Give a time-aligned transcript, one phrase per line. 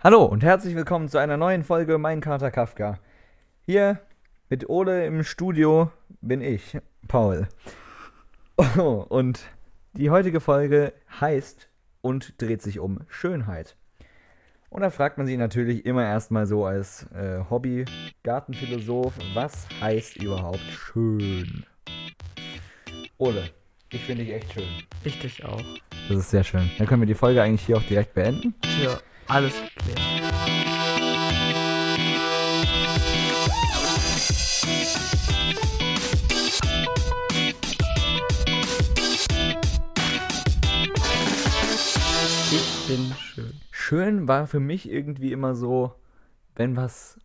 [0.00, 3.00] Hallo und herzlich willkommen zu einer neuen Folge Mein Kater Kafka.
[3.66, 3.98] Hier
[4.48, 5.90] mit Ole im Studio
[6.20, 6.78] bin ich,
[7.08, 7.48] Paul.
[8.56, 9.40] Oh, und
[9.94, 11.68] die heutige Folge heißt
[12.00, 13.74] und dreht sich um Schönheit.
[14.70, 20.60] Und da fragt man sich natürlich immer erstmal so als äh, Hobby-Gartenphilosoph, was heißt überhaupt
[20.60, 21.66] schön?
[23.18, 23.50] Ole,
[23.90, 24.68] ich finde dich echt schön.
[25.02, 25.60] Ich dich auch.
[26.08, 26.70] Das ist sehr schön.
[26.78, 28.54] Dann können wir die Folge eigentlich hier auch direkt beenden.
[28.80, 30.00] Ja, alles geklärt.
[42.50, 43.52] Ich bin schön.
[43.70, 45.94] Schön war für mich irgendwie immer so,
[46.56, 47.18] wenn was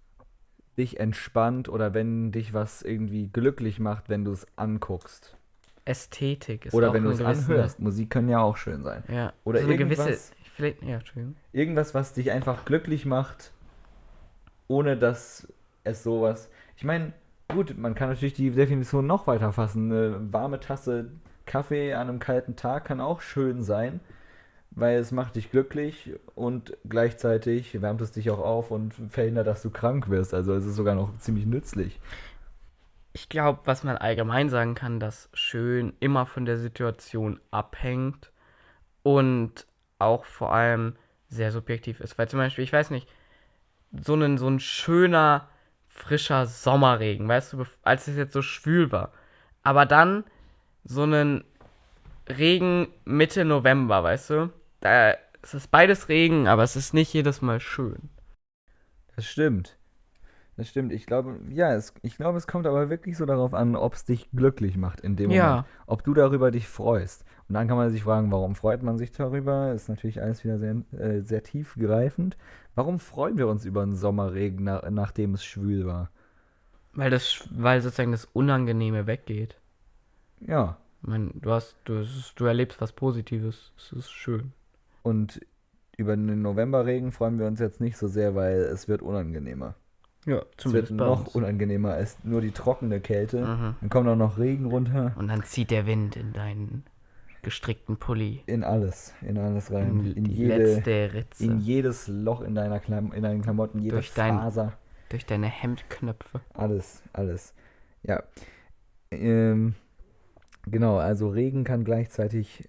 [0.78, 5.38] dich entspannt oder wenn dich was irgendwie glücklich macht, wenn du es anguckst.
[5.86, 7.80] Ästhetik ist Oder auch wenn du es anhörst.
[7.80, 9.04] Musik kann ja auch schön sein.
[9.10, 9.34] Ja.
[9.44, 10.18] Oder so eine gewisse.
[10.54, 11.36] Irgendwas- Vielleicht, ja, Entschuldigung.
[11.52, 13.52] Irgendwas, was dich einfach glücklich macht,
[14.68, 15.48] ohne dass
[15.84, 16.50] es sowas.
[16.78, 17.14] Ich meine,
[17.50, 19.92] gut, man kann natürlich die Definition noch weiter fassen.
[19.92, 21.12] Eine warme Tasse
[21.46, 24.00] Kaffee an einem kalten Tag kann auch schön sein,
[24.72, 29.62] weil es macht dich glücklich und gleichzeitig wärmt es dich auch auf und verhindert, dass
[29.62, 30.34] du krank wirst.
[30.34, 32.00] Also es ist sogar noch ziemlich nützlich.
[33.12, 38.32] Ich glaube, was man allgemein sagen kann, dass schön immer von der Situation abhängt
[39.04, 39.68] und
[40.04, 40.96] auch vor allem
[41.28, 42.18] sehr subjektiv ist.
[42.18, 43.08] Weil zum Beispiel, ich weiß nicht,
[43.92, 45.50] so ein, so ein schöner,
[45.88, 49.12] frischer Sommerregen, weißt du, als es jetzt so schwül war.
[49.62, 50.24] Aber dann
[50.84, 51.44] so einen
[52.28, 54.54] Regen Mitte November, weißt du?
[54.80, 58.10] Da es ist beides Regen, aber es ist nicht jedes Mal schön.
[59.16, 59.78] Das stimmt.
[60.56, 60.94] Das stimmt.
[60.94, 64.06] Ich glaube, ja, es, ich glaube, es kommt aber wirklich so darauf an, ob es
[64.06, 65.48] dich glücklich macht in dem Ja.
[65.48, 65.68] Moment.
[65.88, 67.26] Ob du darüber dich freust.
[67.48, 69.74] Und dann kann man sich fragen, warum freut man sich darüber?
[69.74, 72.38] Ist natürlich alles wieder sehr, äh, sehr tiefgreifend.
[72.76, 76.10] Warum freuen wir uns über einen Sommerregen, na, nachdem es schwül war?
[76.94, 79.58] Weil das, weil sozusagen das Unangenehme weggeht.
[80.40, 80.78] Ja.
[81.02, 83.74] Ich meine, du hast, du, du erlebst was Positives.
[83.78, 84.54] Es ist schön.
[85.02, 85.42] Und
[85.98, 89.76] über den Novemberregen freuen wir uns jetzt nicht so sehr, weil es wird unangenehmer.
[90.26, 93.46] Ja, Es wird noch unangenehmer als nur die trockene Kälte.
[93.46, 93.76] Mhm.
[93.82, 95.12] Dann kommt auch noch Regen runter.
[95.18, 96.86] Und dann zieht der Wind in deinen
[97.44, 98.42] gestrickten Pulli.
[98.46, 99.14] In alles.
[99.22, 100.00] In alles rein.
[100.00, 101.44] In, In die jede, letzte Ritze.
[101.46, 104.74] in jedes Loch in deiner Klam in deinen Klamotten, jede Durch dein- Faser,
[105.10, 106.42] durch deine Hemdknöpfe.
[106.54, 107.54] alles, alles.
[108.04, 108.24] Ja.
[109.12, 109.76] Ähm,
[110.66, 112.68] genau, also Regen kann gleichzeitig,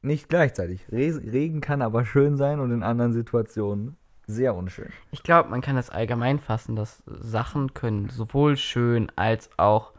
[0.00, 3.96] nicht gleichzeitig, Re Regen kann aber schön sein und in anderen Situationen
[4.26, 4.88] sehr unschön.
[5.10, 9.92] Ich glaube, man kann das allgemein fassen, dass Sachen können sowohl schön als auch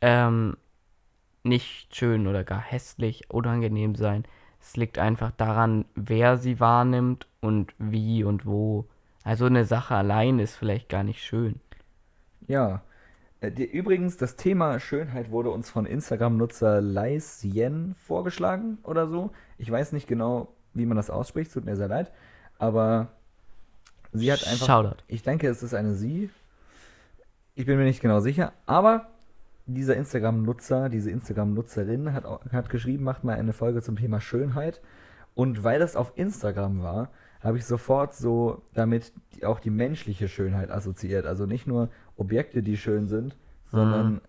[0.00, 0.56] ähm,
[1.42, 4.24] nicht schön oder gar hässlich, unangenehm sein.
[4.60, 8.86] Es liegt einfach daran, wer sie wahrnimmt und wie und wo.
[9.24, 11.60] Also eine Sache allein ist vielleicht gar nicht schön.
[12.46, 12.82] Ja.
[13.40, 19.30] Äh, übrigens, das Thema Schönheit wurde uns von Instagram-Nutzer Laisien vorgeschlagen oder so.
[19.56, 22.12] Ich weiß nicht genau, wie man das ausspricht, tut mir sehr leid.
[22.58, 23.08] Aber
[24.12, 24.66] sie hat einfach.
[24.66, 25.02] Shoutout.
[25.08, 26.30] Ich denke, es ist eine Sie.
[27.54, 29.09] Ich bin mir nicht genau sicher, aber
[29.74, 34.80] dieser Instagram-Nutzer, diese Instagram-Nutzerin hat, hat geschrieben, macht mal eine Folge zum Thema Schönheit.
[35.34, 37.10] Und weil das auf Instagram war,
[37.40, 41.26] habe ich sofort so damit auch die menschliche Schönheit assoziiert.
[41.26, 43.36] Also nicht nur Objekte, die schön sind,
[43.70, 44.20] sondern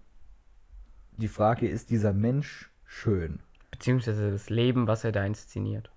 [1.18, 3.40] die Frage, ist dieser Mensch schön?
[3.72, 5.91] Beziehungsweise das Leben, was er da inszeniert.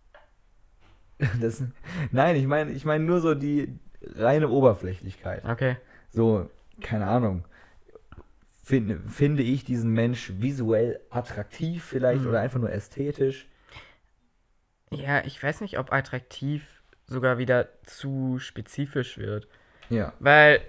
[1.40, 1.62] Das,
[2.10, 3.78] nein, ich meine ich meine nur so die
[4.16, 5.44] reine Oberflächlichkeit.
[5.44, 5.76] Okay.
[6.10, 6.50] So,
[6.80, 7.44] keine Ahnung.
[8.64, 12.28] Finde, finde ich diesen Mensch visuell attraktiv vielleicht Mhm.
[12.28, 13.46] oder einfach nur ästhetisch?
[14.90, 19.48] Ja, ich weiß nicht, ob attraktiv sogar wieder zu spezifisch wird.
[19.90, 20.14] Ja.
[20.18, 20.62] Weil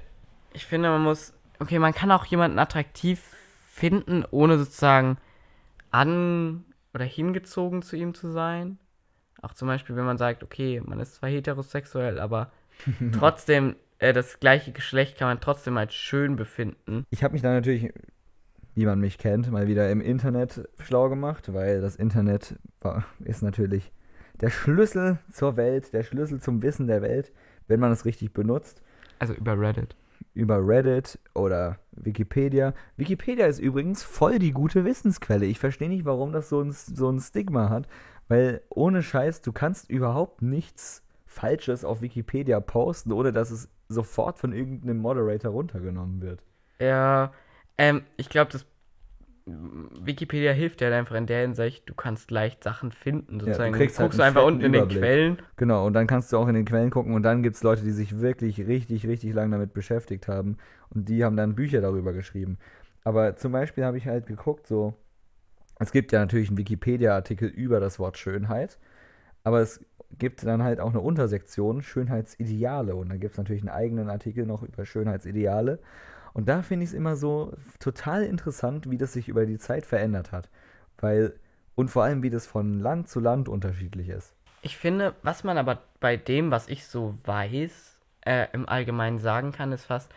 [0.52, 1.34] ich finde, man muss.
[1.60, 3.22] Okay, man kann auch jemanden attraktiv
[3.70, 5.18] finden, ohne sozusagen
[5.92, 8.78] an oder hingezogen zu ihm zu sein.
[9.42, 12.52] Auch zum Beispiel, wenn man sagt, okay, man ist zwar heterosexuell, aber
[13.14, 17.06] trotzdem äh, das gleiche Geschlecht kann man trotzdem als schön befinden.
[17.10, 17.94] Ich habe mich da natürlich,
[18.74, 23.42] wie man mich kennt, mal wieder im Internet schlau gemacht, weil das Internet war, ist
[23.42, 23.92] natürlich
[24.42, 27.32] der Schlüssel zur Welt, der Schlüssel zum Wissen der Welt,
[27.68, 28.82] wenn man es richtig benutzt.
[29.20, 29.96] Also über Reddit.
[30.34, 32.74] Über Reddit oder Wikipedia.
[32.98, 35.46] Wikipedia ist übrigens voll die gute Wissensquelle.
[35.46, 37.88] Ich verstehe nicht, warum das so ein, so ein Stigma hat,
[38.28, 44.40] weil ohne Scheiß, du kannst überhaupt nichts Falsches auf Wikipedia posten, ohne dass es sofort
[44.40, 46.42] von irgendeinem Moderator runtergenommen wird.
[46.80, 47.34] Ja,
[47.78, 48.66] ähm, ich glaube, das
[49.48, 53.40] Wikipedia hilft dir halt einfach in der Hinsicht, du kannst leicht Sachen finden.
[53.40, 53.74] Sozusagen.
[53.74, 55.00] du kriegst halt guckst du einen einfach unten in den Überblick.
[55.00, 55.38] Quellen.
[55.56, 57.84] Genau, und dann kannst du auch in den Quellen gucken und dann gibt es Leute,
[57.84, 60.58] die sich wirklich richtig, richtig lang damit beschäftigt haben
[60.90, 62.58] und die haben dann Bücher darüber geschrieben.
[63.04, 64.96] Aber zum Beispiel habe ich halt geguckt, so,
[65.78, 68.80] es gibt ja natürlich einen Wikipedia-Artikel über das Wort Schönheit,
[69.46, 69.80] aber es
[70.18, 74.46] gibt dann halt auch eine Untersektion Schönheitsideale und da gibt es natürlich einen eigenen Artikel
[74.46, 75.80] noch über Schönheitsideale.
[76.34, 79.86] Und da finde ich es immer so total interessant, wie das sich über die Zeit
[79.86, 80.50] verändert hat.
[80.98, 81.34] Weil,
[81.76, 84.34] und vor allem, wie das von Land zu Land unterschiedlich ist.
[84.62, 89.52] Ich finde, was man aber bei dem, was ich so weiß, äh, im Allgemeinen sagen
[89.52, 90.12] kann, ist fast,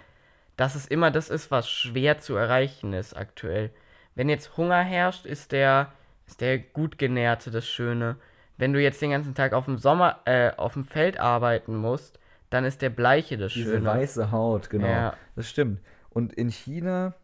[0.56, 3.70] dass es immer das ist, was schwer zu erreichen ist aktuell.
[4.14, 5.92] Wenn jetzt Hunger herrscht, ist der,
[6.26, 8.16] ist der gut genährte das Schöne.
[8.58, 12.18] Wenn du jetzt den ganzen Tag auf dem Sommer, äh, auf dem Feld arbeiten musst,
[12.50, 13.86] dann ist der Bleiche das Diese Schöne.
[13.86, 14.86] weiße Haut, genau.
[14.88, 15.14] Ja.
[15.36, 15.80] Das stimmt.
[16.10, 17.14] Und in China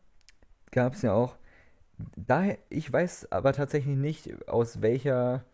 [0.70, 1.36] gab es ja auch,
[2.16, 5.44] daher, ich weiß aber tatsächlich nicht, aus welcher,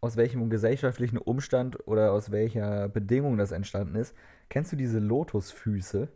[0.00, 4.14] aus welchem gesellschaftlichen Umstand oder aus welcher Bedingung das entstanden ist.
[4.48, 6.08] Kennst du diese Lotusfüße?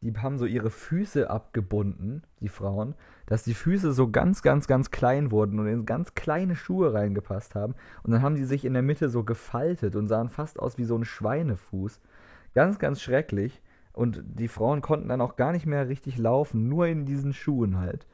[0.00, 2.94] Die haben so ihre Füße abgebunden, die Frauen,
[3.26, 7.54] dass die Füße so ganz, ganz, ganz klein wurden und in ganz kleine Schuhe reingepasst
[7.54, 7.74] haben.
[8.04, 10.84] Und dann haben die sich in der Mitte so gefaltet und sahen fast aus wie
[10.84, 12.00] so ein Schweinefuß.
[12.54, 13.60] Ganz, ganz schrecklich.
[13.92, 17.78] Und die Frauen konnten dann auch gar nicht mehr richtig laufen, nur in diesen Schuhen
[17.78, 18.06] halt.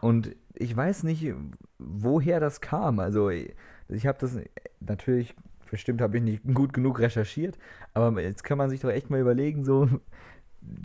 [0.00, 1.34] Und ich weiß nicht,
[1.78, 3.00] woher das kam.
[3.00, 4.38] Also ich habe das
[4.78, 5.34] natürlich,
[5.68, 7.58] bestimmt habe ich nicht gut genug recherchiert,
[7.94, 9.88] aber jetzt kann man sich doch echt mal überlegen, so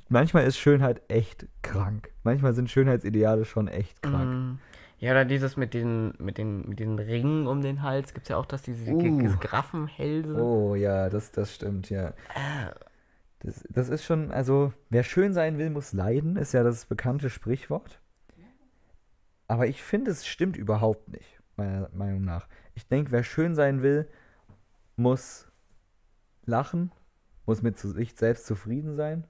[0.10, 2.10] manchmal ist Schönheit echt krank.
[2.24, 4.30] Manchmal sind Schönheitsideale schon echt krank.
[4.30, 4.60] Mm.
[5.00, 8.14] Ja, oder dieses mit den, mit den, mit den Ringen um den Hals.
[8.14, 9.38] Gibt es ja auch, dass diese Uh.
[9.40, 10.42] Graffenhälse.
[10.42, 12.14] Oh ja, das, das stimmt, ja.
[13.40, 17.30] Das, das ist schon, also wer schön sein will, muss leiden, ist ja das bekannte
[17.30, 18.02] Sprichwort.
[19.48, 22.48] Aber ich finde, es stimmt überhaupt nicht, meiner Meinung nach.
[22.74, 24.10] Ich denke, wer schön sein will,
[24.96, 25.48] muss
[26.46, 26.92] lachen,
[27.46, 29.26] muss mit sich selbst zufrieden sein.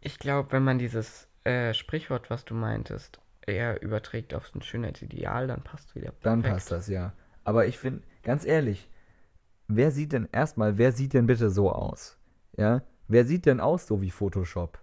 [0.00, 4.62] Ich glaube, wenn man dieses äh, Sprichwort, was du meintest, eher überträgt auf so ein
[4.62, 6.54] Schönheitsideal, dann passt wieder Dann perfekt.
[6.54, 7.12] passt das, ja.
[7.44, 8.90] Aber ich finde, ganz ehrlich,
[9.68, 12.18] wer sieht denn erstmal, wer sieht denn bitte so aus?
[12.56, 12.82] Ja?
[13.08, 14.78] Wer sieht denn aus so wie Photoshop?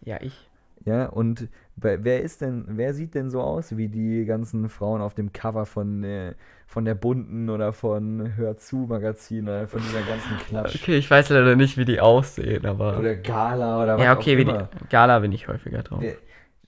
[0.00, 0.47] Ja, ich.
[0.84, 5.14] Ja, und wer ist denn, wer sieht denn so aus wie die ganzen Frauen auf
[5.14, 6.34] dem Cover von, äh,
[6.66, 11.10] von der Bunten oder von Hör zu Magazin oder von dieser ganzen Klatsch Okay, ich
[11.10, 12.98] weiß leider nicht, wie die aussehen, aber.
[12.98, 14.50] oder Gala oder was ja, okay, auch wie die.
[14.50, 14.68] immer.
[14.88, 16.00] Gala bin ich häufiger drauf.
[16.00, 16.16] Wer-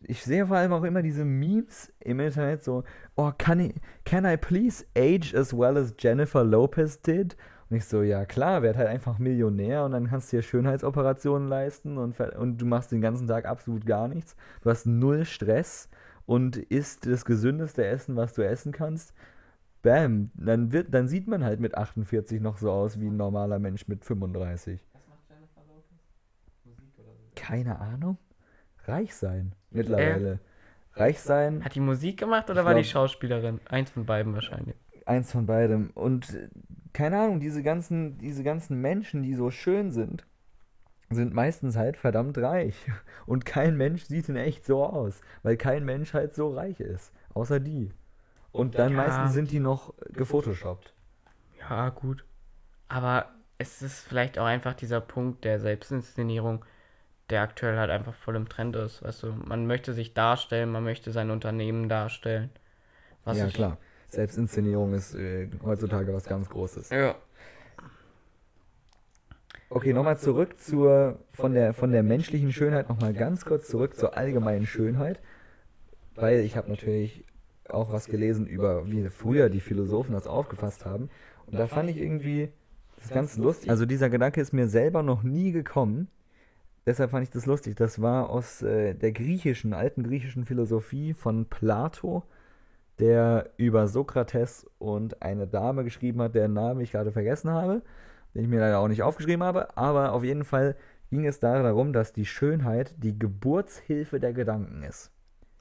[0.03, 2.85] Ich sehe vor allem auch immer diese Memes im Internet so,
[3.17, 3.75] oh, can I,
[4.05, 7.37] can I please age as well as Jennifer Lopez did?
[7.71, 11.49] Und ich so, ja klar, werd halt einfach Millionär und dann kannst du dir Schönheitsoperationen
[11.49, 14.35] leisten und, und du machst den ganzen Tag absolut gar nichts.
[14.63, 15.89] Du hast null Stress
[16.27, 19.15] und isst das gesündeste Essen, was du essen kannst.
[19.83, 23.59] Bam, dann wird, dann sieht man halt mit 48 noch so aus wie ein normaler
[23.61, 24.81] Mensch mit 35.
[27.37, 28.19] Keine Ahnung.
[28.87, 30.41] Reich sein mittlerweile.
[30.95, 33.61] Reich sein, Hat die Musik gemacht oder Ich war die glaub- Schauspielerin?
[33.69, 34.75] Eins von beiden wahrscheinlich.
[35.07, 35.91] eins von beidem.
[35.95, 36.49] Und äh,
[36.93, 40.27] keine Ahnung, diese ganzen, diese ganzen Menschen, die so schön sind,
[41.11, 42.77] sind meistens halt verdammt reich.
[43.27, 47.13] Und kein Mensch sieht in echt so aus, weil kein Mensch halt so reich ist.
[47.35, 47.93] Außer die.
[48.53, 48.97] Und dann Ja.
[48.97, 50.95] meistens sind die noch gefotoshoppt.
[51.59, 52.25] Ja, gut.
[52.89, 56.65] Aber es ist vielleicht auch einfach dieser Punkt der Selbstinszenierung,
[57.31, 59.03] der aktuell halt einfach voll im Trend ist.
[59.03, 62.51] Weißt du, man möchte sich darstellen, man möchte sein Unternehmen darstellen.
[63.25, 63.79] Was ja, ich, klar.
[64.11, 66.91] Selbstinszenierung ist äh, heutzutage was ganz Großes.
[66.91, 67.15] Ja.
[69.69, 74.17] Okay, nochmal zurück zur, von der, von der menschlichen Schönheit nochmal ganz kurz zurück zur
[74.17, 75.21] allgemeinen Schönheit.
[76.17, 77.25] Weil ich habe natürlich
[77.69, 81.09] auch was gelesen über, wie früher die Philosophen das aufgefasst haben.
[81.47, 82.49] Und da fand ich irgendwie
[82.97, 83.71] das ganz lustig.
[83.71, 86.09] Also dieser Gedanke ist mir selber noch nie gekommen.
[86.87, 87.77] Deshalb fand ich das lustig.
[87.77, 92.25] Das war aus äh, der griechischen, alten griechischen Philosophie von Plato,
[93.01, 97.83] der über Sokrates und eine Dame geschrieben hat, deren Namen ich gerade vergessen habe,
[98.35, 99.77] den ich mir leider auch nicht aufgeschrieben habe.
[99.77, 100.77] Aber auf jeden Fall
[101.11, 105.11] ging es da darum, dass die Schönheit die Geburtshilfe der Gedanken ist.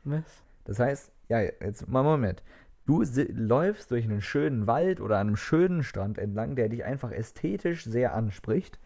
[0.04, 0.44] Was?
[0.66, 2.44] Das heißt, ja, jetzt mal Moment.
[2.86, 3.04] Du
[3.34, 8.16] läufst durch einen schönen Wald oder einem schönen Strand entlang, der dich einfach ästhetisch sehr
[8.16, 8.80] anspricht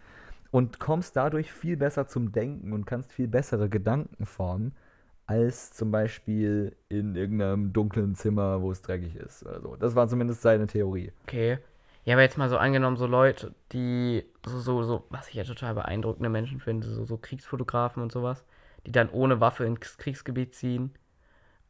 [0.52, 4.74] und kommst dadurch viel besser zum Denken und kannst viel bessere Gedanken formen,
[5.34, 9.76] als zum Beispiel in irgendeinem dunklen Zimmer, wo es dreckig ist oder so.
[9.76, 11.12] Das war zumindest seine Theorie.
[11.24, 11.60] Okay.
[12.06, 15.44] Ja, aber jetzt mal so angenommen, so Leute, die so, so, so, was ich ja
[15.46, 18.44] total beeindruckende Menschen finde, so, so Kriegsfotografen und sowas,
[18.86, 20.94] die dann ohne Waffe ins Kriegsgebiet ziehen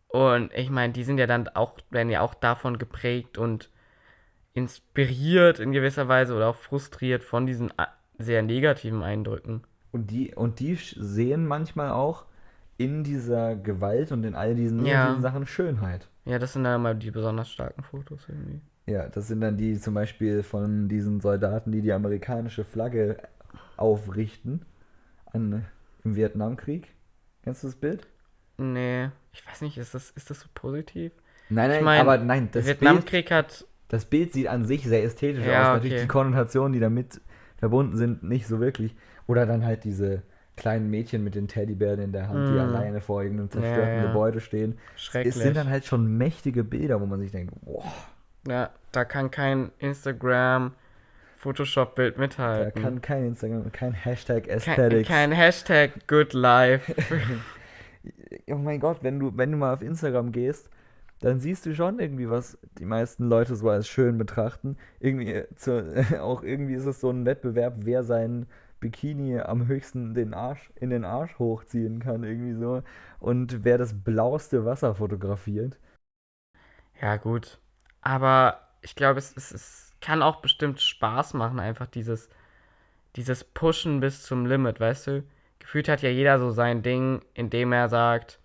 [0.09, 3.69] Und ich meine, die sind ja dann auch, werden ja auch davon geprägt und
[4.53, 7.89] inspiriert in gewisser Weise oder auch frustriert von diesen a-
[8.19, 9.63] sehr negativen Eindrücken.
[9.91, 12.25] Und die, und die sehen manchmal auch
[12.77, 15.03] in dieser Gewalt und in all diesen Ja.
[15.03, 16.07] negativen Sachen Schönheit.
[16.25, 18.61] Ja, das sind dann immer die besonders starken Fotos irgendwie.
[18.85, 23.17] Ja, das sind dann die zum Beispiel von diesen Soldaten, die die amerikanische Flagge
[23.77, 24.65] aufrichten
[25.25, 25.65] an,
[26.03, 26.93] im Vietnamkrieg.
[27.43, 28.07] Kennst du das Bild?
[28.57, 31.11] Nee, ich weiß nicht, ist das, ist das so positiv?
[31.49, 33.65] Nein, Ich nein, mein, aber nein, das Bild, Vietnamkrieg hat.
[33.89, 35.75] das Bild sieht an sich sehr ästhetisch Ja, aus.
[35.75, 36.01] Natürlich okay.
[36.03, 37.21] die Konnotationen, die damit
[37.57, 38.95] verbunden sind, nicht so wirklich.
[39.27, 40.23] Oder dann halt diese
[40.55, 42.59] kleinen Mädchen mit den Teddybären in der Hand, die Mm.
[42.59, 44.07] alleine vor irgendeinem zerstörten Ja, ja.
[44.07, 44.77] Gebäude stehen.
[44.95, 45.35] Schrecklich.
[45.35, 47.83] Es sind dann halt schon mächtige Bilder, wo man sich denkt, boah,
[48.47, 50.73] Ja, da kann kein Instagram
[51.37, 52.81] Photoshop-Bild da mithalten.
[52.81, 55.07] kann kein Instagram, kein Hashtag kein, Aesthetics.
[55.09, 56.93] kein Hashtag Good Life.
[58.51, 60.69] oh mein Gott, wenn du, wenn du mal auf Instagram gehst,
[61.19, 64.77] dann siehst du schon irgendwie, was die meisten Leute so als schön betrachten.
[64.99, 68.45] Irgendwie, äh, zu, auch irgendwie ist es so ein Wettbewerb, wer seinen
[68.83, 72.83] Bikini am höchsten den Arsch, in den Arsch hochziehen kann, irgendwie so.
[73.19, 75.79] Und wer das blauste Wasser fotografiert.
[77.01, 77.59] ja, gut.
[78.01, 82.29] Aber ich glaube, es, es, es kann auch bestimmt Spaß machen, einfach dieses,
[83.15, 85.23] dieses Pushen bis zum Limit, weißt du?
[85.59, 88.39] Gefühlt hat ja jeder so sein Ding, in dem er sagt,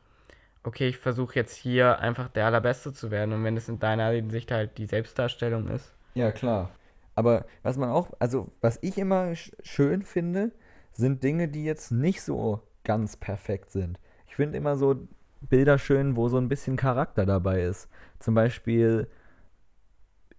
[0.64, 3.34] okay, ich versuche jetzt hier einfach der Allerbeste zu werden.
[3.34, 5.94] Und wenn es in deiner Hinsicht halt die Selbstdarstellung ist.
[6.14, 6.70] Ja, klar.
[7.18, 10.52] Aber was man auch, also was ich immer sch schön finde,
[10.92, 13.98] sind Dinge, die jetzt nicht so ganz perfekt sind.
[14.28, 15.08] Ich finde immer so
[15.40, 17.88] Bilder schön, wo so ein bisschen Charakter dabei ist.
[18.20, 19.08] Zum Beispiel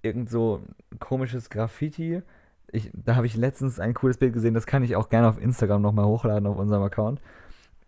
[0.01, 0.61] irgend so
[0.99, 2.21] komisches Graffiti.
[2.71, 5.41] Ich, da habe ich letztens ein cooles Bild gesehen, das kann ich auch gerne auf
[5.41, 7.19] Instagram nochmal hochladen auf unserem Account.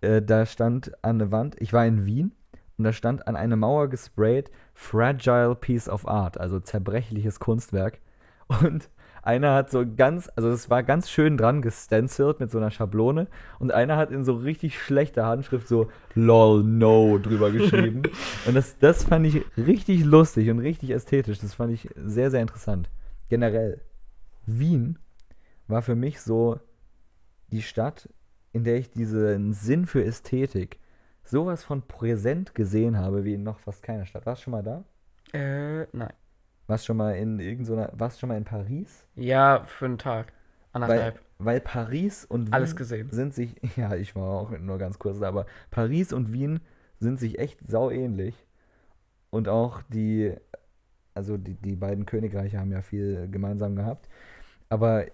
[0.02, 2.34] Äh, da stand an der Wand, ich war in Wien
[2.78, 8.02] und da stand an eine Mauer gesprayt Fragile Piece of Art, also zerbrechliches Kunstwerk.
[8.62, 8.90] Und
[9.24, 13.28] einer hat so ganz, also es war ganz schön dran gestenciled mit so einer Schablone
[13.60, 18.02] und einer hat in so richtig schlechter Handschrift so LOL no drüber geschrieben.
[18.48, 21.40] und das, das fand ich richtig lustig und richtig ästhetisch.
[21.40, 22.90] Das fand ich sehr, sehr interessant.
[23.30, 23.82] Generell,
[24.46, 24.98] Wien
[25.68, 26.60] war für mich so
[27.52, 28.10] die Stadt,
[28.54, 30.80] in der ich diesen Sinn für Ästhetik
[31.24, 34.26] sowas von präsent gesehen habe, wie in noch fast keiner Stadt.
[34.26, 34.84] Warst du schon mal da?
[35.32, 36.14] Äh, nein.
[36.68, 39.06] Warst schon mal in irgendeiner, warst schon mal in Paris?
[39.16, 40.34] Ja, für einen Tag.
[40.86, 41.22] Weil, Anderthalb.
[41.38, 43.10] weil Paris und Wien Alles gesehen.
[43.12, 46.62] sind sich, ja, ich war auch nur ganz kurz da, aber Paris und Wien
[47.00, 48.36] sind sich echt sau ähnlich.
[49.30, 50.36] Und auch die,
[51.14, 54.08] also die, die beiden Königreiche haben ja viel gemeinsam gehabt.
[54.70, 55.06] Aber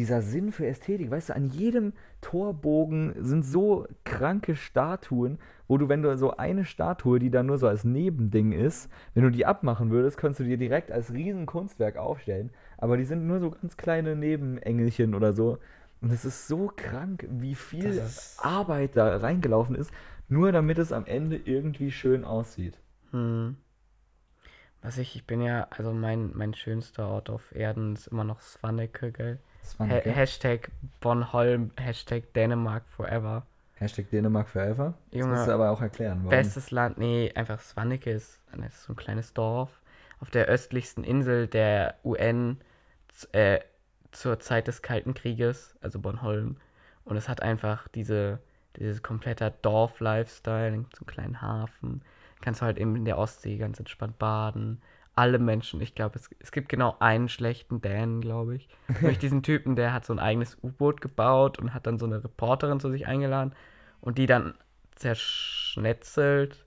[0.00, 1.92] dieser Sinn für Ästhetik, weißt du, an jedem
[2.22, 5.38] Torbogen sind so kranke Statuen,
[5.68, 9.24] wo du, wenn du so eine Statue, die dann nur so als Nebending ist, wenn
[9.24, 12.50] du die abmachen würdest, könntest du dir direkt als Riesenkunstwerk aufstellen.
[12.78, 15.58] Aber die sind nur so ganz kleine Nebenengelchen oder so.
[16.00, 18.02] Und es ist so krank, wie viel
[18.38, 19.92] Arbeit da reingelaufen ist,
[20.28, 22.80] nur damit es am Ende irgendwie schön aussieht.
[23.10, 23.58] Hm.
[24.80, 28.40] Was ich, ich bin ja, also mein, mein schönster Ort auf Erden ist immer noch
[28.40, 29.40] Svaneke, gell?
[29.78, 33.44] Ha Hashtag Bonholm, Hashtag Dänemark forever.
[33.74, 34.94] Hashtag Dänemark forever.
[35.10, 36.18] Das Junge, musst du aber auch erklären.
[36.18, 36.30] Warum.
[36.30, 39.80] Bestes Land, nee, einfach Svaneke ist, das ist so ein kleines Dorf
[40.20, 42.58] auf der östlichsten Insel der UN
[43.32, 43.60] äh,
[44.12, 46.56] zur Zeit des Kalten Krieges, also Bonholm.
[47.04, 48.38] Und es hat einfach diese,
[48.76, 52.02] dieses kompletter Dorf-Lifestyle, so einen kleinen Hafen.
[52.42, 54.80] Kannst du halt eben in der Ostsee ganz entspannt baden.
[55.20, 58.68] Alle Menschen, ich glaube, es, es gibt genau einen schlechten Dänen, glaube ich.
[59.00, 62.24] Nämlich diesen Typen, der hat so ein eigenes U-Boot gebaut und hat dann so eine
[62.24, 63.52] Reporterin zu sich eingeladen
[64.00, 64.54] und die dann
[64.96, 66.64] zerschnetzelt,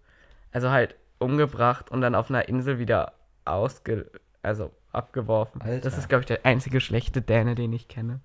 [0.52, 4.12] also halt umgebracht und dann auf einer Insel wieder ausge,
[4.44, 5.62] also abgeworfen.
[5.62, 5.82] Alter.
[5.82, 8.20] Das ist, glaube ich, der einzige schlechte Däne, den ich kenne.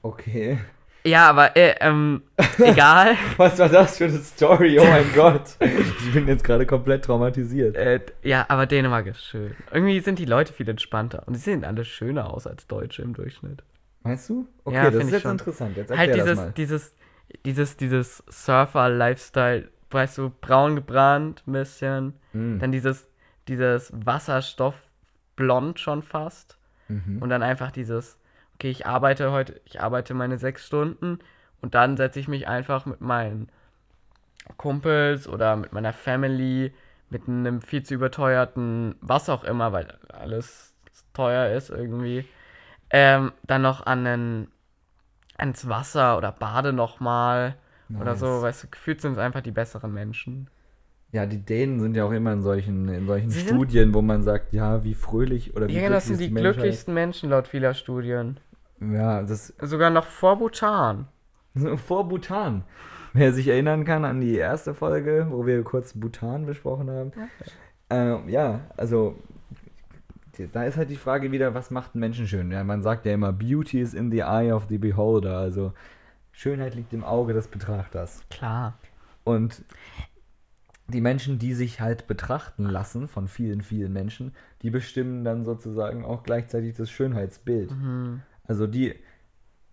[0.00, 0.58] Okay.
[1.04, 2.22] Ja, aber äh, ähm,
[2.58, 3.16] egal.
[3.36, 4.78] Was war das für eine Story?
[4.78, 5.56] Oh mein Gott.
[5.60, 7.74] Ich bin jetzt gerade komplett traumatisiert.
[7.76, 9.54] äh, ja, aber Dänemark ist schön.
[9.72, 13.14] Irgendwie sind die Leute viel entspannter und sie sehen alle schöner aus als Deutsche im
[13.14, 13.62] Durchschnitt.
[14.04, 14.46] Meinst du?
[14.64, 15.30] Okay, Ja, das ist jetzt schon.
[15.32, 15.76] interessant.
[15.76, 16.52] Jetzt halt dieses, das mal.
[16.56, 16.94] dieses,
[17.44, 22.14] dieses, dieses Surfer-Lifestyle, weißt du, braun gebrannt ein bisschen.
[22.32, 22.58] Mm.
[22.58, 23.06] Dann dieses,
[23.48, 26.56] dieses Wasserstoffblond schon fast.
[26.88, 27.18] Mhm.
[27.22, 28.18] Und dann einfach dieses,
[28.54, 31.18] okay, ich arbeite heute, ich arbeite meine sechs Stunden
[31.60, 33.48] und dann setze ich mich einfach mit meinen
[34.56, 36.72] Kumpels oder mit meiner Family
[37.10, 40.74] mit einem viel zu überteuerten, was auch immer, weil alles
[41.12, 42.24] teuer ist irgendwie,
[42.90, 44.48] ähm, dann noch an den,
[45.38, 47.56] ans Wasser oder bade nochmal
[47.98, 48.42] oder so, Nice.
[48.42, 50.48] weißt du, gefühlt sind es einfach die besseren Menschen.
[51.12, 54.22] Ja, die Dänen sind ja auch immer in solchen, in solchen Sie Studien, wo man
[54.22, 56.54] sagt, ja, wie fröhlich oder wie Ja, das sind glücklich die Menschheit.
[56.54, 58.40] glücklichsten Menschen laut vieler Studien.
[58.80, 61.06] Ja, das Sogar noch vor Bhutan.
[61.86, 62.64] vor Bhutan.
[63.12, 67.12] Wer sich erinnern kann an die erste Folge, wo wir kurz Bhutan besprochen haben.
[67.90, 69.16] Ähm, ja, also
[70.52, 72.50] da ist halt die Frage wieder, was macht einen Menschen schön?
[72.50, 75.36] Ja, man sagt ja immer, Beauty is in the eye of the beholder.
[75.36, 75.74] Also
[76.32, 78.22] Schönheit liegt im Auge des Betrachters.
[78.30, 78.78] Klar.
[79.24, 79.62] Und
[80.92, 84.32] die Menschen, die sich halt betrachten lassen von vielen, vielen Menschen,
[84.62, 87.70] die bestimmen dann sozusagen auch gleichzeitig das Schönheitsbild.
[87.72, 88.22] Mhm.
[88.44, 88.94] Also die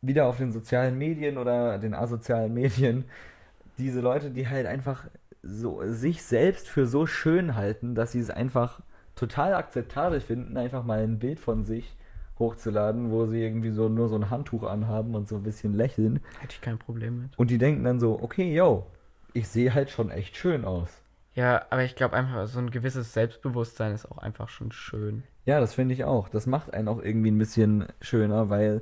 [0.01, 3.05] wieder auf den sozialen Medien oder den asozialen Medien,
[3.77, 5.05] diese Leute, die halt einfach
[5.41, 8.81] so sich selbst für so schön halten, dass sie es einfach
[9.15, 11.95] total akzeptabel finden, einfach mal ein Bild von sich
[12.37, 16.21] hochzuladen, wo sie irgendwie so nur so ein Handtuch anhaben und so ein bisschen lächeln.
[16.39, 17.37] Hätte ich kein Problem mit.
[17.37, 18.87] Und die denken dann so, okay, yo,
[19.33, 21.01] ich sehe halt schon echt schön aus.
[21.33, 25.23] Ja, aber ich glaube einfach, so ein gewisses Selbstbewusstsein ist auch einfach schon schön.
[25.45, 26.29] Ja, das finde ich auch.
[26.29, 28.81] Das macht einen auch irgendwie ein bisschen schöner, weil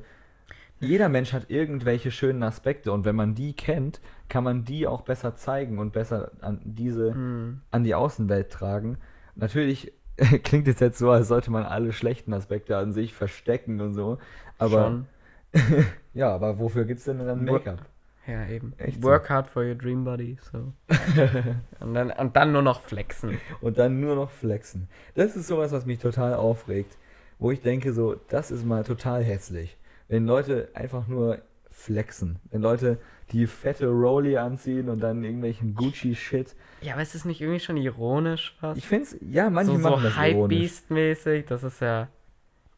[0.80, 4.00] jeder Mensch hat irgendwelche schönen Aspekte und wenn man die kennt,
[4.30, 7.62] kann man die auch besser zeigen und besser an diese Mhm.
[7.72, 8.98] an die Außenwelt tragen.
[9.36, 9.94] Natürlich
[10.44, 14.20] klingt es jetzt so, als sollte man alle schlechten Aspekte an sich verstecken und so,
[14.58, 15.06] aber Schon.
[16.14, 17.80] ja, aber wofür gibt's denn dann Make-up?
[18.28, 18.74] Ja, eben.
[18.78, 19.04] Echt so.
[19.04, 20.74] Work hard for your dream body, so.
[21.80, 23.40] und, dann, und dann nur noch flexen.
[23.62, 24.90] und dann nur noch flexen.
[25.16, 26.98] Das ist sowas, was mich total aufregt,
[27.40, 29.78] wo ich denke so, das ist mal total hässlich.
[30.10, 31.40] Wenn Leute einfach nur
[31.72, 32.98] flexen, wenn Leute
[33.32, 36.56] die fette Rolli anziehen und dann irgendwelchen Gucci-Shit.
[36.82, 38.78] Ja, aber ist es nicht irgendwie schon ironisch fast?
[38.78, 40.58] Ich find's, ja, manche so machen so das ironisch.
[40.58, 42.08] Hypebeast-mäßig, das ist ja.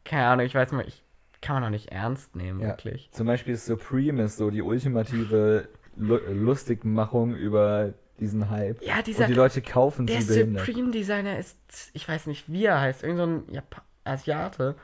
[0.04, 1.02] Keine Ahnung, ich weiß mal, ich
[1.42, 2.68] kann man doch nicht ernst nehmen, Ja.
[2.68, 3.10] wirklich.
[3.12, 8.82] Zum Beispiel Supreme ist so die ultimative Lu Lustigmachung über diesen Hype.
[8.82, 9.24] Ja, dieser.
[9.24, 10.66] und die Leute kaufen Der sie behindert.
[10.66, 11.56] Supreme-Designer ist,
[11.94, 13.62] ich weiß nicht, wie er heißt, irgend so ein
[14.04, 14.76] Asiate,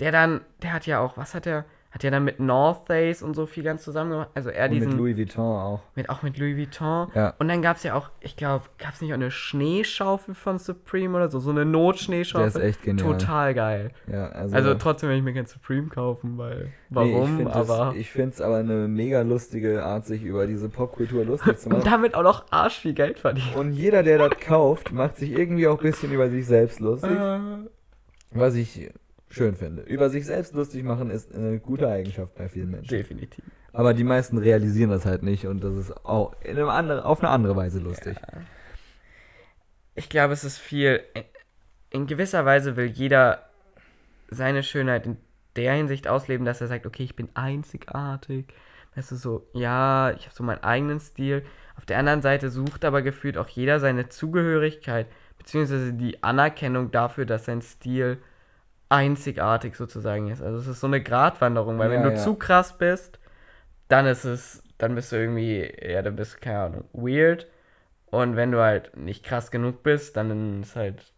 [0.00, 3.22] der dann, der hat ja auch, was hat er, hat ja dann mit North Face
[3.22, 5.80] und so viel ganz zusammen gemacht, also er Und diesen, mit mit, Louis Vuitton auch.
[6.08, 7.08] auch mit Louis Vuitton.
[7.14, 7.32] Ja.
[7.38, 10.58] Und dann gab es ja auch, ich glaube, gab es nicht auch eine Schneeschaufel von
[10.58, 12.46] Supreme oder so, so eine Der Notschneeschaufel.
[12.46, 13.16] ist echt genial.
[13.18, 13.90] Total geil.
[14.06, 17.54] Ja, also, Also trotzdem will ich mir kein Supreme kaufen, weil, nee, warum, ich find
[17.54, 17.94] das- aber...
[17.96, 21.78] ich finde es aber eine mega lustige Art, sich über diese Popkultur lustig zu und
[21.78, 21.90] machen.
[21.90, 23.54] damit auch noch arsch viel Geld verdienen.
[23.56, 27.10] Und jeder, der das kauft, macht sich irgendwie auch ein bisschen über sich selbst lustig.
[28.32, 28.90] Was ich
[29.28, 29.82] schön finde.
[29.82, 32.88] Über sich selbst lustig machen ist eine gute Eigenschaft bei vielen Menschen.
[32.88, 33.44] definitiv.
[33.72, 37.20] Aber die meisten realisieren das halt nicht und das ist auch in einem andere, auf
[37.20, 38.16] eine andere Weise lustig.
[39.94, 41.00] Ich glaube, es ist viel.
[41.90, 43.48] In gewisser Weise will jeder
[44.30, 45.16] seine Schönheit in
[45.56, 48.46] der Hinsicht ausleben, dass er sagt, okay, ich bin einzigartig.
[48.94, 51.44] Weißt du, so, ja, ich habe so meinen eigenen Stil.
[51.76, 57.26] Auf der anderen Seite sucht aber gefühlt auch jeder seine Zugehörigkeit, beziehungsweise die Anerkennung dafür,
[57.26, 58.18] dass sein Stil
[58.88, 60.42] einzigartig sozusagen ist.
[60.42, 62.16] Also es ist so eine Gratwanderung, weil wenn Ja, du ja.
[62.16, 63.18] zu krass bist,
[63.88, 67.48] dann ist es, dann bist du irgendwie, ja, dann bist du, keine Ahnung, weird.
[68.06, 71.12] Und wenn du halt nicht krass genug bist, dann ist halt,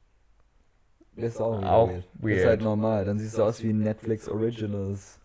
[1.17, 2.05] Das ist auch, Auch weird.
[2.15, 2.39] Weird.
[2.39, 3.05] ist halt normal.
[3.05, 5.19] Dann siehst du aus wie Netflix Originals.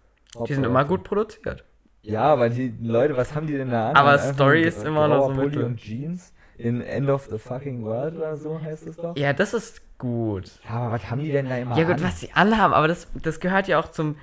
[0.47, 1.63] die sind immer gut produziert.
[2.01, 3.95] Ja, aber die Leute, was haben die denn da an?
[3.95, 5.63] Aber Story ist immer noch so mittel.
[5.63, 9.15] und Jeans in End of the Fucking World oder so heißt es doch.
[9.17, 10.51] Ja, das ist gut.
[10.65, 12.03] Ja, aber was haben die denn da immer Ja gut, an?
[12.03, 14.17] was sie anhaben, aber das, das gehört ja auch zum,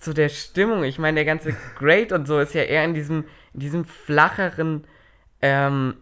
[0.00, 0.84] zu der Stimmung.
[0.84, 4.84] Ich meine, der ganze Great und so ist ja eher in diesem, in diesem flacheren,
[5.42, 5.94] ähm,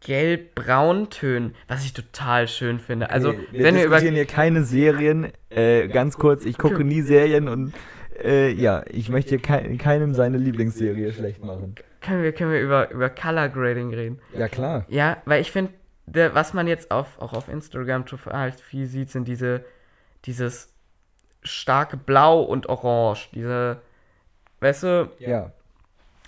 [0.00, 3.10] gelb-braun-Tönen, was ich total schön finde.
[3.10, 7.02] Also, Okay, wir wenn wir über hier keine Serien, äh, ganz kurz, ich gucke nie
[7.02, 7.72] Serien und
[8.22, 11.74] äh, ja, ich möchte hier kei keinem seine Lieblingsserie schlecht machen.
[12.00, 14.20] können wir, können wir über, über Color Grading reden.
[14.38, 14.84] Ja, klar.
[14.88, 15.72] Ja, weil ich finde,
[16.06, 19.64] was man jetzt auf, auch auf Instagram total viel sieht, sind diese,
[20.24, 20.72] dieses
[21.42, 23.28] starke Blau und Orange.
[23.32, 23.80] Diese,
[24.60, 25.52] weißt du, Ja.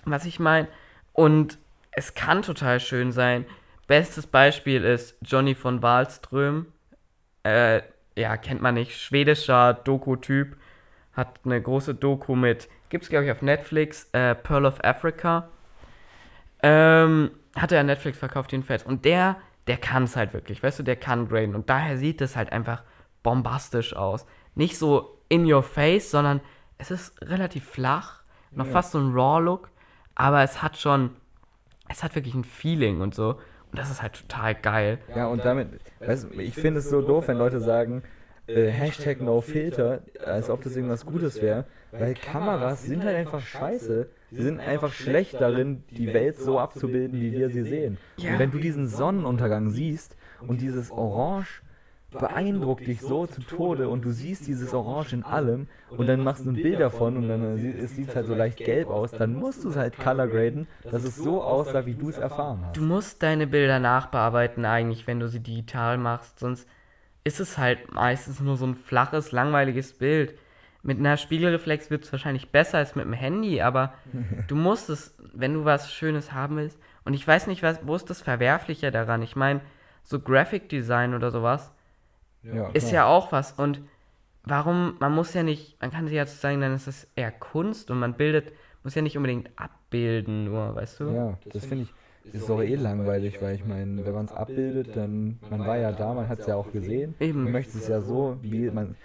[0.05, 0.67] was ich meine?
[1.13, 1.57] Und
[1.91, 3.45] es kann total schön sein.
[3.87, 6.67] Bestes Beispiel ist Johnny von Wahlström.
[7.43, 7.81] Äh,
[8.15, 8.99] ja, kennt man nicht.
[8.99, 10.57] Schwedischer Doku-Typ.
[11.13, 15.49] Hat eine große Doku mit, gibt's glaube ich auf Netflix, äh, Pearl of Africa.
[16.61, 18.83] Ähm, hat er an Netflix verkauft jedenfalls.
[18.83, 19.37] Und der,
[19.69, 21.53] der kann es halt wirklich, weißt du, der kann graden.
[21.55, 22.83] Und daher sieht es halt einfach
[23.23, 24.25] bombastisch aus.
[24.55, 26.41] Nicht so in your face, sondern
[26.79, 28.23] es ist relativ flach.
[28.51, 28.71] Noch Ja.
[28.71, 29.69] fast so ein Raw-Look.
[30.15, 31.11] Aber es hat schon,
[31.87, 33.35] es hat wirklich ein Feeling und so.
[33.71, 34.97] Und das ist halt total geil.
[35.15, 38.01] Ja, und damit, weißt du, ich finde es so doof, wenn Leute sagen,
[38.47, 43.41] äh, Hashtag No Filter, als ob das irgendwas Gutes wäre, weil Kameras sind halt einfach
[43.41, 44.09] scheiße.
[44.31, 47.97] Sie sind einfach schlecht darin, die Welt so abzubilden, wie wir sie sehen.
[48.17, 48.33] Ja.
[48.33, 50.15] Und wenn du diesen Sonnenuntergang siehst
[50.47, 51.61] und dieses Orange
[52.11, 56.45] beeindruckt dich so zu Tode und du siehst dieses Orange in allem und dann machst
[56.45, 59.63] du ein Bild davon und dann sieht es halt so leicht gelb aus, dann musst
[59.63, 62.77] du es halt color graden, dass es so aussah, wie du es erfahren hast.
[62.77, 66.67] Du musst deine Bilder nachbearbeiten eigentlich, wenn du sie digital machst, sonst
[67.23, 70.33] ist es halt meistens nur so ein flaches, langweiliges Bild.
[70.81, 73.93] Mit einer Spiegelreflex wird es wahrscheinlich besser als mit dem Handy, aber
[74.47, 76.79] du musst es, wenn du was Schönes haben willst.
[77.05, 79.21] Und ich weiß nicht, was, wo ist das Verwerfliche daran?
[79.21, 79.61] Ich meine,
[80.03, 81.73] so Graphic Design oder sowas
[82.43, 83.51] ja, ist ja auch was.
[83.53, 83.81] Und
[84.43, 87.91] warum, man muss ja nicht, man kann sich ja sagen, dann ist das eher Kunst
[87.91, 91.09] und man bildet, muss ja nicht unbedingt abbilden, nur, weißt du?
[91.11, 91.93] Ja, das finde ich
[92.33, 95.91] ist doch eh langweilig, weil ich meine, wenn man es abbildet, dann, man war ja
[95.91, 97.15] da, man hat es ja auch gesehen.
[97.19, 97.43] Eben.
[97.43, 98.95] Man möchte es ja so, wie man.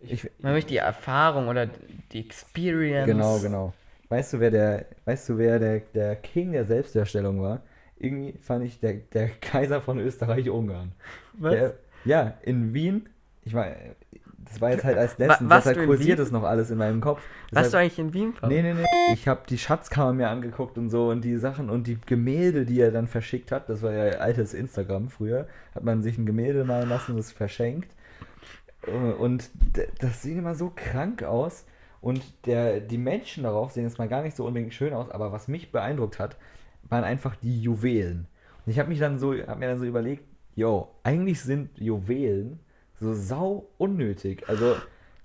[0.00, 1.68] Ich, man möchte die Erfahrung oder
[2.12, 3.06] die Experience.
[3.06, 3.72] Genau, genau.
[4.08, 7.62] Weißt du, wer der, weißt du, wer der, der King der Selbstdarstellung war?
[7.98, 10.92] Irgendwie fand ich der, der Kaiser von Österreich-Ungarn.
[11.34, 11.52] Was?
[11.52, 13.08] Der, ja, in Wien.
[13.44, 13.66] Ich war,
[14.48, 17.20] das war jetzt halt als letztens, Was, deshalb kursiert es noch alles in meinem Kopf.
[17.52, 18.34] Warst du eigentlich in Wien?
[18.34, 18.48] Paul?
[18.48, 18.84] Nee, nee, nee.
[19.12, 22.80] Ich habe die Schatzkammer mir angeguckt und so und die Sachen und die Gemälde, die
[22.80, 23.68] er dann verschickt hat.
[23.68, 25.48] Das war ja altes Instagram früher.
[25.74, 27.90] Hat man sich ein Gemälde malen lassen und es verschenkt.
[29.18, 29.50] Und
[29.98, 31.66] das sieht immer so krank aus.
[32.00, 35.32] Und der, die Menschen darauf sehen jetzt mal gar nicht so unbedingt schön aus, aber
[35.32, 36.36] was mich beeindruckt hat,
[36.88, 38.28] waren einfach die Juwelen.
[38.64, 42.60] Und ich habe mich dann so, habe mir dann so überlegt, yo, eigentlich sind Juwelen
[43.00, 44.48] so sau unnötig.
[44.48, 44.76] Also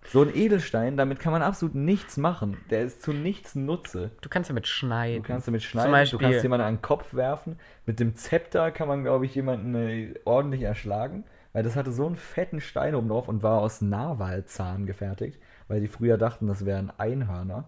[0.08, 2.58] so ein Edelstein, damit kann man absolut nichts machen.
[2.70, 4.12] Der ist zu nichts Nutze.
[4.22, 5.22] Du kannst damit schneiden.
[5.22, 7.60] Du kannst damit schneiden, Beispiel, du kannst jemanden an den Kopf werfen.
[7.86, 11.24] Mit dem Zepter kann man, glaube ich, jemanden äh, ordentlich erschlagen.
[11.54, 15.40] Weil das hatte so einen fetten Stein oben drauf und war aus Narwalzahn gefertigt.
[15.68, 17.66] Weil die früher dachten, das wären Einhörner.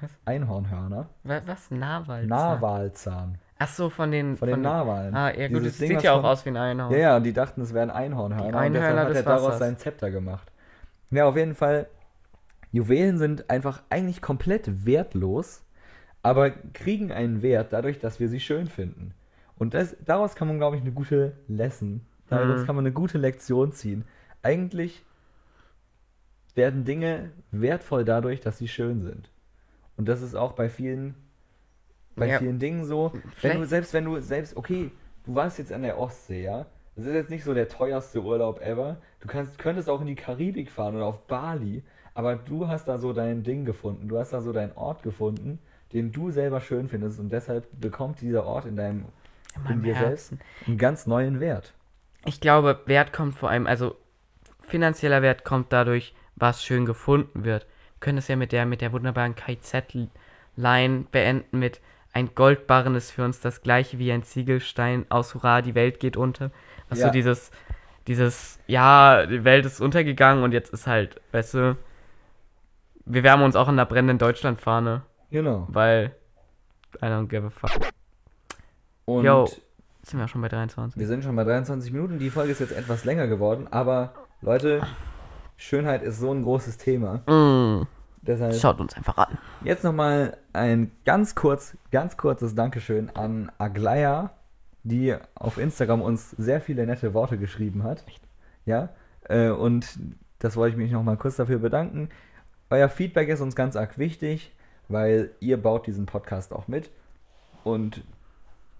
[0.00, 0.10] Was?
[0.24, 1.08] Einhornhörner.
[1.24, 1.46] Was?
[1.46, 1.70] was?
[1.70, 2.28] Narwalzahn?
[2.28, 3.38] Narwalzahn.
[3.58, 4.36] Ach so, von den...
[4.36, 5.14] Von, von den Narwalen.
[5.14, 6.92] Ah, ja gut, das Ding, sieht ja auch aus wie ein Einhorn.
[6.92, 8.50] Ja, ja, und die dachten, es wären Einhornhörner.
[8.50, 9.58] Die Einhörner und deshalb hat er daraus Wassers.
[9.60, 10.50] seinen Zepter gemacht.
[11.10, 11.86] Ja, auf jeden Fall,
[12.72, 15.62] Juwelen sind einfach eigentlich komplett wertlos,
[16.22, 19.14] aber kriegen einen Wert dadurch, dass wir sie schön finden.
[19.56, 22.66] Und das, daraus kann man, glaube ich, eine gute Lesson, daraus mhm.
[22.66, 24.04] kann man eine gute Lektion ziehen.
[24.42, 25.04] Eigentlich
[26.54, 29.30] werden Dinge wertvoll dadurch, dass sie schön sind.
[29.96, 31.14] Und das ist auch bei vielen
[32.16, 32.38] bei ja.
[32.38, 33.12] vielen Dingen so.
[33.40, 34.90] Wenn du, selbst wenn du, selbst, okay,
[35.24, 36.66] du warst jetzt an der Ostsee, ja?
[36.94, 38.98] Das ist jetzt nicht so der teuerste Urlaub ever.
[39.20, 42.98] Du kannst, könntest auch in die Karibik fahren oder auf Bali, aber du hast da
[42.98, 44.08] so dein Ding gefunden.
[44.08, 45.58] Du hast da so deinen Ort gefunden,
[45.94, 49.06] den du selber schön findest und deshalb bekommt dieser Ort in deinem,
[49.66, 50.38] in, in dir Herzen.
[50.38, 51.72] selbst einen ganz neuen Wert.
[52.24, 53.96] Ich glaube, Wert kommt vor allem, also
[54.60, 57.64] finanzieller Wert kommt dadurch, was schön gefunden wird.
[57.64, 61.80] Wir können es ja mit der, mit der wunderbaren KZ-Line beenden mit
[62.12, 66.16] ein Goldbarren ist für uns das gleiche wie ein Ziegelstein aus Hurra, die Welt geht
[66.16, 66.50] unter.
[66.88, 67.06] Was ja.
[67.06, 67.50] so dieses,
[68.06, 71.76] dieses, ja, die Welt ist untergegangen und jetzt ist halt, weißt du,
[73.06, 75.02] wir wärmen uns auch in der brennenden Deutschlandfahne.
[75.30, 75.66] Genau.
[75.70, 76.14] Weil,
[76.96, 77.82] I don't give a fuck.
[79.06, 79.48] Und Yo,
[80.02, 80.98] sind wir schon bei 23.
[80.98, 82.18] Wir sind schon bei 23 Minuten.
[82.18, 84.82] Die Folge ist jetzt etwas länger geworden, aber Leute,
[85.56, 87.18] Schönheit ist so ein großes Thema.
[87.30, 87.86] Mm.
[88.22, 89.38] Deshalb Schaut uns einfach an.
[89.64, 94.30] Jetzt nochmal ein ganz kurz, ganz kurzes Dankeschön an Aglaya,
[94.84, 98.04] die auf Instagram uns sehr viele nette Worte geschrieben hat.
[98.06, 98.22] Echt?
[98.64, 98.90] Ja.
[99.28, 99.98] Äh, und
[100.38, 102.10] das wollte ich mich nochmal kurz dafür bedanken.
[102.70, 104.52] Euer Feedback ist uns ganz arg wichtig,
[104.88, 106.90] weil ihr baut diesen Podcast auch mit.
[107.64, 108.02] Und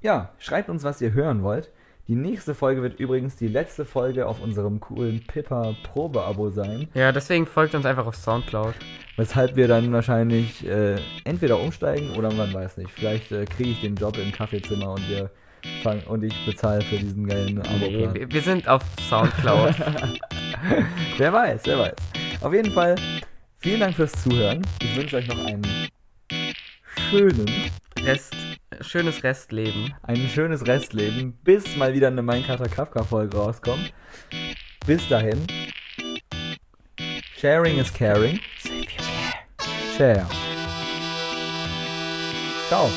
[0.02, 1.70] ja, schreibt uns, was ihr hören wollt.
[2.08, 6.88] Die nächste Folge wird übrigens die letzte Folge auf unserem coolen Pippa Probe-Abo sein.
[6.94, 8.74] Ja, deswegen folgt uns einfach auf Soundcloud.
[9.16, 12.90] Weshalb wir dann wahrscheinlich äh, entweder umsteigen oder man weiß nicht.
[12.90, 15.30] Vielleicht äh, kriege ich den Job im Kaffeezimmer und wir
[15.84, 19.74] fangen und ich bezahle für diesen geilen abo nee, wir, sind auf Soundcloud.
[21.18, 21.94] wer weiß, wer weiß.
[22.40, 22.96] Auf jeden Fall,
[23.58, 24.62] vielen Dank fürs Zuhören.
[24.82, 25.62] Ich wünsche euch noch einen
[27.10, 27.46] schönen
[28.00, 28.41] Rest
[28.82, 29.94] schönes Restleben.
[30.02, 33.92] Ein schönes Restleben, bis mal wieder eine Minecraft Kafka-Folge rauskommt.
[34.86, 35.46] Bis dahin.
[37.38, 38.40] Sharing is caring.
[39.96, 40.26] Share.
[42.68, 42.88] Ciao.